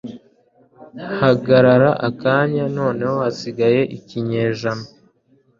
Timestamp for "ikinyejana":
3.97-4.85